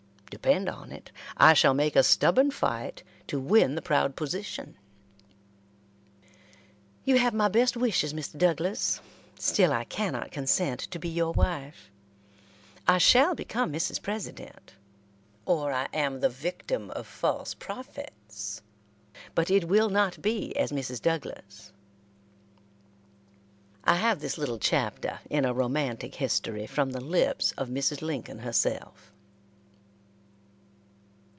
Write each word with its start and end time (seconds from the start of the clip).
Depend 0.33 0.69
upon 0.69 0.93
it, 0.93 1.11
I 1.35 1.53
shall 1.53 1.73
make 1.73 1.93
a 1.95 2.01
stubborn 2.03 2.51
fight 2.51 3.03
to 3.27 3.37
win 3.37 3.75
the 3.75 3.81
proud 3.81 4.15
position." 4.15 4.77
"You 7.03 7.19
have 7.19 7.33
my 7.33 7.49
best 7.49 7.75
wishes, 7.75 8.13
Mr. 8.13 8.37
Douglas; 8.37 9.01
still 9.37 9.73
I 9.73 9.83
cannot 9.83 10.31
consent 10.31 10.79
to 10.89 10.97
be 10.99 11.09
your 11.09 11.33
wife. 11.33 11.91
I 12.87 12.97
shall 12.97 13.35
become 13.35 13.73
Mrs. 13.73 14.01
President, 14.01 14.73
or 15.45 15.73
I 15.73 15.89
am 15.93 16.21
the 16.21 16.29
victim 16.29 16.91
of 16.91 17.05
false 17.07 17.53
prophets, 17.53 18.61
but 19.35 19.51
it 19.51 19.67
will 19.67 19.89
not 19.89 20.21
be 20.21 20.55
as 20.55 20.71
Mrs. 20.71 21.01
Douglas." 21.01 21.73
I 23.83 23.97
have 23.97 24.21
this 24.21 24.37
little 24.37 24.59
chapter 24.59 25.19
in 25.29 25.43
a 25.43 25.53
romantic 25.53 26.15
history 26.15 26.67
from 26.67 26.91
the 26.91 27.01
lips 27.01 27.51
of 27.57 27.67
Mrs. 27.67 28.01
Lincoln 28.01 28.39
herself. 28.39 29.09